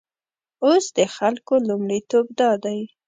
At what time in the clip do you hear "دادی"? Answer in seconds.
2.39-2.79